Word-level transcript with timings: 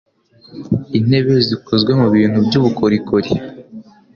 Intebe 0.97 1.33
zikozwe 1.47 1.91
mubintu 2.01 2.37
byubukorikori. 2.47 3.29